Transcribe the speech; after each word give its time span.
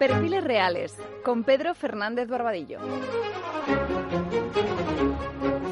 Perfiles 0.00 0.42
Reales, 0.42 0.98
con 1.22 1.44
Pedro 1.44 1.74
Fernández 1.74 2.26
Barbadillo. 2.26 2.78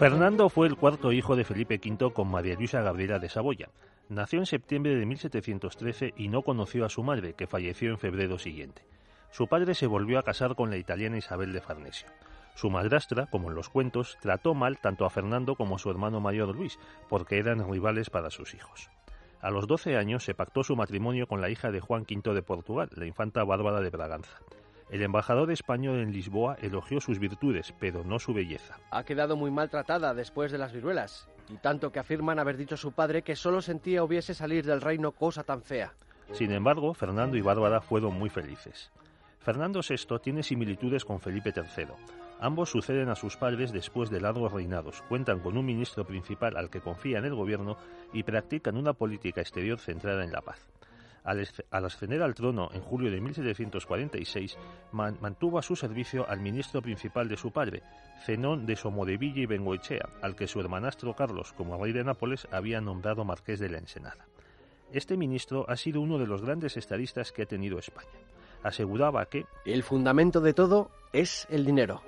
Fernando 0.00 0.48
fue 0.48 0.66
el 0.66 0.74
cuarto 0.74 1.12
hijo 1.12 1.36
de 1.36 1.44
Felipe 1.44 1.80
V 1.80 2.12
con 2.12 2.28
María 2.28 2.56
Luisa 2.56 2.80
Gabriela 2.80 3.20
de 3.20 3.28
Saboya. 3.28 3.68
Nació 4.08 4.40
en 4.40 4.46
septiembre 4.46 4.96
de 4.96 5.06
1713 5.06 6.12
y 6.16 6.26
no 6.26 6.42
conoció 6.42 6.84
a 6.84 6.88
su 6.88 7.04
madre, 7.04 7.34
que 7.34 7.46
falleció 7.46 7.90
en 7.90 7.98
febrero 7.98 8.36
siguiente. 8.36 8.82
Su 9.30 9.46
padre 9.46 9.76
se 9.76 9.86
volvió 9.86 10.18
a 10.18 10.24
casar 10.24 10.56
con 10.56 10.70
la 10.70 10.76
italiana 10.76 11.18
Isabel 11.18 11.52
de 11.52 11.60
Farnesio. 11.60 12.08
Su 12.56 12.68
madrastra, 12.68 13.26
como 13.26 13.50
en 13.50 13.54
los 13.54 13.68
cuentos, 13.68 14.18
trató 14.20 14.54
mal 14.54 14.80
tanto 14.80 15.04
a 15.04 15.10
Fernando 15.10 15.54
como 15.54 15.76
a 15.76 15.78
su 15.78 15.88
hermano 15.88 16.18
mayor 16.18 16.52
Luis, 16.52 16.80
porque 17.08 17.38
eran 17.38 17.70
rivales 17.70 18.10
para 18.10 18.30
sus 18.30 18.54
hijos. 18.54 18.90
A 19.40 19.50
los 19.50 19.66
12 19.66 19.96
años 19.96 20.24
se 20.24 20.34
pactó 20.34 20.64
su 20.64 20.76
matrimonio 20.76 21.26
con 21.26 21.40
la 21.40 21.50
hija 21.50 21.70
de 21.70 21.80
Juan 21.80 22.02
V 22.02 22.34
de 22.34 22.42
Portugal, 22.42 22.88
la 22.94 23.06
infanta 23.06 23.44
Bárbara 23.44 23.80
de 23.80 23.90
Braganza. 23.90 24.38
El 24.90 25.02
embajador 25.02 25.50
español 25.50 25.98
en 25.98 26.12
Lisboa 26.12 26.56
elogió 26.62 27.00
sus 27.00 27.18
virtudes, 27.18 27.74
pero 27.78 28.04
no 28.04 28.18
su 28.18 28.32
belleza. 28.32 28.78
Ha 28.90 29.04
quedado 29.04 29.36
muy 29.36 29.50
maltratada 29.50 30.14
después 30.14 30.52
de 30.52 30.58
las 30.58 30.72
viruelas, 30.72 31.28
y 31.48 31.56
tanto 31.56 31.90
que 31.90 31.98
afirman 31.98 32.38
haber 32.38 32.56
dicho 32.56 32.76
su 32.76 32.92
padre 32.92 33.22
que 33.22 33.36
solo 33.36 33.60
sentía 33.60 34.04
hubiese 34.04 34.32
salir 34.32 34.64
del 34.64 34.80
reino 34.80 35.12
cosa 35.12 35.42
tan 35.42 35.62
fea. 35.62 35.92
Sin 36.32 36.52
embargo, 36.52 36.94
Fernando 36.94 37.36
y 37.36 37.40
Bárbara 37.40 37.80
fueron 37.80 38.18
muy 38.18 38.30
felices. 38.30 38.92
Fernando 39.46 39.78
VI 39.88 40.18
tiene 40.20 40.42
similitudes 40.42 41.04
con 41.04 41.20
Felipe 41.20 41.54
III. 41.54 41.86
Ambos 42.40 42.68
suceden 42.68 43.10
a 43.10 43.14
sus 43.14 43.36
padres 43.36 43.70
después 43.70 44.10
de 44.10 44.20
largos 44.20 44.52
reinados, 44.52 45.02
cuentan 45.02 45.38
con 45.38 45.56
un 45.56 45.64
ministro 45.64 46.04
principal 46.04 46.56
al 46.56 46.68
que 46.68 46.80
confía 46.80 47.18
en 47.18 47.26
el 47.26 47.36
gobierno 47.36 47.76
y 48.12 48.24
practican 48.24 48.76
una 48.76 48.92
política 48.92 49.40
exterior 49.40 49.78
centrada 49.78 50.24
en 50.24 50.32
la 50.32 50.40
paz. 50.40 50.58
Al, 51.22 51.46
ascender 51.84 52.22
al 52.22 52.34
trono 52.34 52.70
en 52.72 52.80
julio 52.80 53.08
de 53.08 53.20
1746, 53.20 54.58
mantuvo 54.90 55.60
a 55.60 55.62
su 55.62 55.76
servicio 55.76 56.28
al 56.28 56.40
ministro 56.40 56.82
principal 56.82 57.28
de 57.28 57.36
su 57.36 57.52
padre, 57.52 57.84
Zenón 58.24 58.66
de 58.66 58.74
Somodevilla 58.74 59.42
y 59.42 59.46
Bengoechea, 59.46 60.08
al 60.22 60.34
que 60.34 60.48
su 60.48 60.58
hermanastro 60.58 61.14
Carlos, 61.14 61.52
como 61.52 61.80
rey 61.80 61.92
de 61.92 62.02
Nápoles, 62.02 62.48
había 62.50 62.80
nombrado 62.80 63.24
marqués 63.24 63.60
de 63.60 63.68
la 63.68 63.78
Ensenada. 63.78 64.26
Este 64.90 65.16
ministro 65.16 65.66
ha 65.68 65.76
sido 65.76 66.00
uno 66.00 66.18
de 66.18 66.26
los 66.26 66.42
grandes 66.42 66.76
estadistas 66.76 67.30
que 67.30 67.42
ha 67.42 67.46
tenido 67.46 67.78
España 67.78 68.10
aseguraba 68.66 69.26
que 69.26 69.46
el 69.64 69.82
fundamento 69.82 70.40
de 70.40 70.52
todo 70.52 70.90
es 71.12 71.46
el 71.50 71.64
dinero. 71.64 72.02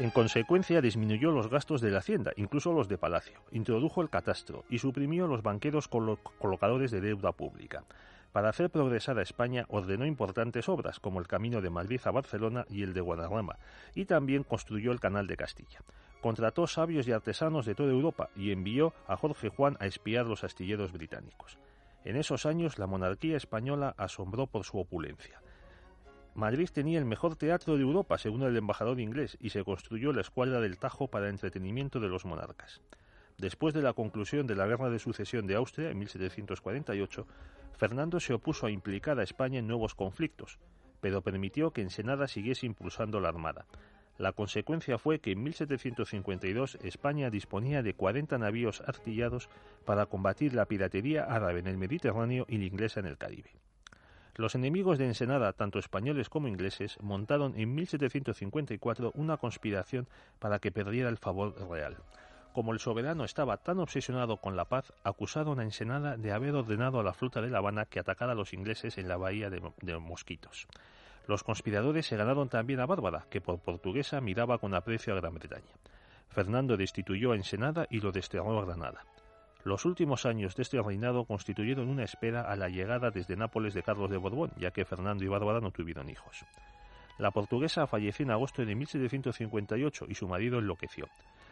En 0.00 0.10
consecuencia, 0.10 0.80
disminuyó 0.80 1.30
los 1.30 1.48
gastos 1.48 1.80
de 1.80 1.90
la 1.90 1.98
hacienda, 1.98 2.32
incluso 2.36 2.72
los 2.72 2.88
de 2.88 2.98
palacio, 2.98 3.38
introdujo 3.52 4.02
el 4.02 4.10
catastro 4.10 4.64
y 4.68 4.80
suprimió 4.80 5.28
los 5.28 5.42
banqueros 5.42 5.88
colocadores 5.88 6.90
de 6.90 7.00
deuda 7.00 7.30
pública. 7.30 7.84
Para 8.32 8.48
hacer 8.48 8.70
progresar 8.70 9.16
a 9.20 9.22
España 9.22 9.64
ordenó 9.68 10.04
importantes 10.04 10.68
obras 10.68 10.98
como 10.98 11.20
el 11.20 11.28
camino 11.28 11.60
de 11.60 11.70
Madrid 11.70 12.00
a 12.02 12.10
Barcelona 12.10 12.64
y 12.68 12.82
el 12.82 12.92
de 12.92 13.00
Guadarrama, 13.00 13.56
y 13.94 14.06
también 14.06 14.42
construyó 14.42 14.90
el 14.90 14.98
canal 14.98 15.28
de 15.28 15.36
Castilla. 15.36 15.78
Contrató 16.20 16.66
sabios 16.66 17.06
y 17.06 17.12
artesanos 17.12 17.64
de 17.64 17.76
toda 17.76 17.92
Europa 17.92 18.30
y 18.34 18.50
envió 18.50 18.92
a 19.06 19.16
Jorge 19.16 19.50
Juan 19.50 19.76
a 19.78 19.86
espiar 19.86 20.26
los 20.26 20.42
astilleros 20.42 20.90
británicos. 20.90 21.56
En 22.04 22.16
esos 22.16 22.46
años 22.46 22.80
la 22.80 22.88
monarquía 22.88 23.36
española 23.36 23.94
asombró 23.96 24.48
por 24.48 24.64
su 24.64 24.78
opulencia. 24.78 25.40
Madrid 26.34 26.68
tenía 26.72 26.98
el 26.98 27.04
mejor 27.04 27.36
teatro 27.36 27.76
de 27.76 27.82
Europa, 27.82 28.18
según 28.18 28.42
el 28.42 28.56
embajador 28.56 28.98
inglés, 28.98 29.36
y 29.40 29.50
se 29.50 29.62
construyó 29.62 30.12
la 30.12 30.20
Escuadra 30.20 30.60
del 30.60 30.78
Tajo 30.78 31.06
para 31.06 31.28
entretenimiento 31.28 32.00
de 32.00 32.08
los 32.08 32.24
monarcas. 32.24 32.80
Después 33.38 33.72
de 33.72 33.82
la 33.82 33.92
conclusión 33.92 34.48
de 34.48 34.56
la 34.56 34.66
Guerra 34.66 34.90
de 34.90 34.98
Sucesión 34.98 35.46
de 35.46 35.54
Austria 35.54 35.90
en 35.90 35.98
1748, 35.98 37.26
Fernando 37.76 38.18
se 38.18 38.34
opuso 38.34 38.66
a 38.66 38.72
implicar 38.72 39.20
a 39.20 39.22
España 39.22 39.60
en 39.60 39.68
nuevos 39.68 39.94
conflictos, 39.94 40.58
pero 41.00 41.22
permitió 41.22 41.72
que 41.72 41.82
Ensenada 41.82 42.26
siguiese 42.26 42.66
impulsando 42.66 43.20
la 43.20 43.28
Armada. 43.28 43.66
La 44.18 44.32
consecuencia 44.32 44.98
fue 44.98 45.20
que 45.20 45.32
en 45.32 45.42
1752 45.42 46.78
España 46.82 47.30
disponía 47.30 47.82
de 47.82 47.94
40 47.94 48.38
navíos 48.38 48.80
artillados 48.80 49.48
para 49.84 50.06
combatir 50.06 50.54
la 50.54 50.66
piratería 50.66 51.24
árabe 51.24 51.60
en 51.60 51.68
el 51.68 51.78
Mediterráneo 51.78 52.44
y 52.48 52.58
la 52.58 52.64
inglesa 52.64 53.00
en 53.00 53.06
el 53.06 53.18
Caribe. 53.18 53.50
Los 54.36 54.56
enemigos 54.56 54.98
de 54.98 55.06
Ensenada, 55.06 55.52
tanto 55.52 55.78
españoles 55.78 56.28
como 56.28 56.48
ingleses, 56.48 56.98
montaron 57.00 57.54
en 57.56 57.72
1754 57.72 59.12
una 59.14 59.36
conspiración 59.36 60.08
para 60.40 60.58
que 60.58 60.72
perdiera 60.72 61.08
el 61.08 61.18
favor 61.18 61.54
real. 61.70 61.98
Como 62.52 62.72
el 62.72 62.80
soberano 62.80 63.24
estaba 63.24 63.58
tan 63.58 63.78
obsesionado 63.78 64.38
con 64.38 64.56
la 64.56 64.64
paz, 64.64 64.92
acusaron 65.04 65.60
a 65.60 65.62
Ensenada 65.62 66.16
de 66.16 66.32
haber 66.32 66.54
ordenado 66.54 66.98
a 66.98 67.04
la 67.04 67.12
flota 67.12 67.40
de 67.40 67.50
La 67.50 67.58
Habana 67.58 67.84
que 67.86 68.00
atacara 68.00 68.32
a 68.32 68.34
los 68.34 68.52
ingleses 68.52 68.98
en 68.98 69.06
la 69.06 69.16
bahía 69.16 69.50
de, 69.50 69.62
de 69.82 69.98
Mosquitos. 69.98 70.66
Los 71.28 71.44
conspiradores 71.44 72.06
se 72.06 72.16
ganaron 72.16 72.48
también 72.48 72.80
a 72.80 72.86
Bárbara, 72.86 73.26
que 73.30 73.40
por 73.40 73.60
portuguesa 73.60 74.20
miraba 74.20 74.58
con 74.58 74.74
aprecio 74.74 75.12
a 75.12 75.16
Gran 75.16 75.34
Bretaña. 75.34 75.72
Fernando 76.28 76.76
destituyó 76.76 77.32
a 77.32 77.36
Ensenada 77.36 77.86
y 77.88 78.00
lo 78.00 78.10
desterró 78.10 78.58
a 78.58 78.64
Granada. 78.64 79.04
Los 79.64 79.86
últimos 79.86 80.26
años 80.26 80.54
de 80.56 80.62
este 80.62 80.82
reinado 80.82 81.24
constituyeron 81.24 81.88
una 81.88 82.04
espera 82.04 82.42
a 82.42 82.54
la 82.54 82.68
llegada 82.68 83.10
desde 83.10 83.34
Nápoles 83.34 83.72
de 83.72 83.82
Carlos 83.82 84.10
de 84.10 84.18
Borbón, 84.18 84.52
ya 84.58 84.70
que 84.70 84.84
Fernando 84.84 85.24
y 85.24 85.28
Bárbara 85.28 85.60
no 85.60 85.70
tuvieron 85.70 86.10
hijos. 86.10 86.44
La 87.16 87.30
portuguesa 87.30 87.86
falleció 87.86 88.24
en 88.24 88.32
agosto 88.32 88.62
de 88.62 88.74
1758 88.74 90.04
y 90.08 90.14
su 90.14 90.28
marido 90.28 90.58
enloqueció. 90.58 91.08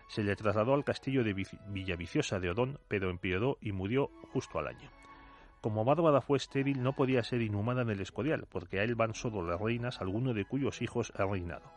Se 0.08 0.22
le 0.22 0.36
trasladó 0.36 0.74
al 0.74 0.84
castillo 0.84 1.24
de 1.24 1.32
Villaviciosa 1.68 2.38
de 2.38 2.50
Odón, 2.50 2.78
pero 2.86 3.08
empeoró 3.08 3.56
y 3.62 3.72
murió 3.72 4.10
justo 4.32 4.58
al 4.58 4.66
año. 4.66 4.90
Como 5.62 5.84
Bárbara 5.86 6.20
fue 6.20 6.36
estéril, 6.36 6.82
no 6.82 6.92
podía 6.92 7.22
ser 7.22 7.40
inhumada 7.40 7.80
en 7.80 7.90
el 7.90 8.00
Escorial, 8.00 8.46
porque 8.50 8.80
a 8.80 8.82
él 8.82 8.94
van 8.94 9.14
solo 9.14 9.42
las 9.42 9.58
reinas, 9.58 10.02
alguno 10.02 10.34
de 10.34 10.44
cuyos 10.44 10.82
hijos 10.82 11.12
ha 11.16 11.24
reinado. 11.24 11.72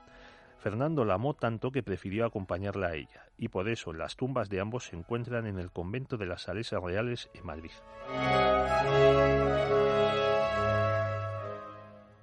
Fernando 0.66 1.06
la 1.06 1.14
amó 1.14 1.36
tanto 1.36 1.72
que 1.72 1.84
prefirió 1.84 2.26
acompañarla 2.26 2.88
a 2.88 2.96
ella, 2.96 3.30
y 3.38 3.50
por 3.50 3.70
eso 3.70 3.94
las 3.94 4.16
tumbas 4.16 4.50
de 4.50 4.62
ambos 4.62 4.86
se 4.86 4.96
encuentran 4.96 5.46
en 5.46 5.60
el 5.60 5.70
convento 5.70 6.18
de 6.18 6.26
las 6.26 6.42
Salesas 6.42 6.82
Reales 6.82 7.30
en 7.36 7.46
Madrid. 7.46 7.70